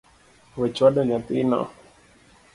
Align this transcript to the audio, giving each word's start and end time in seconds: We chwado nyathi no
We 0.59 0.67
chwado 0.75 1.01
nyathi 1.07 1.37
no 1.49 1.61